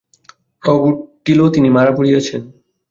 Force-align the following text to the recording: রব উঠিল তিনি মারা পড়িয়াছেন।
রব 0.63 0.81
উঠিল 0.87 1.39
তিনি 1.55 1.69
মারা 1.69 1.91
পড়িয়াছেন। 1.97 2.41